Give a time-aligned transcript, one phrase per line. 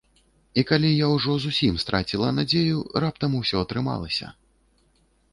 [0.59, 4.27] І калі я ўжо зусім страціла надзею, раптам ўсё атрымалася!